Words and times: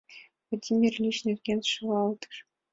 Владимир 0.47 0.91
Ильич 0.97 1.17
нелын 1.25 1.59
шӱлалтыш. 1.71 2.35